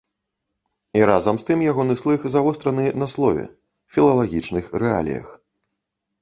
І 1.01 1.01
разам 1.09 1.35
з 1.43 1.45
тым 1.49 1.59
ягоны 1.73 1.97
слых 2.01 2.25
завостраны 2.35 2.87
на 3.03 3.07
слове, 3.17 3.45
філалагічных 3.97 4.65
рэаліях. 4.87 5.29